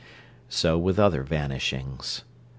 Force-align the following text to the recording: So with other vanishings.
So 0.49 0.79
with 0.79 0.97
other 0.97 1.21
vanishings. 1.21 2.23